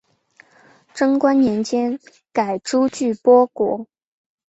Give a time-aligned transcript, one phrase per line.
[0.95, 1.99] 贞观年间
[2.33, 3.85] 改朱俱波国。